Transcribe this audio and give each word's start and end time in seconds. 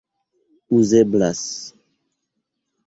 uzeblas 0.77 1.43